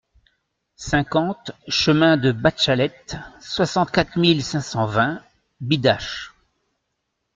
[0.77, 5.21] cinquante chemin de Batchalette, soixante-quatre mille cinq cent vingt
[5.59, 6.33] Bidache